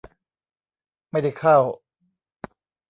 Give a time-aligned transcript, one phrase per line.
[1.11, 1.57] ไม่ได้เข้า